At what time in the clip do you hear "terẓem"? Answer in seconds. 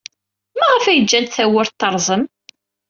1.79-2.23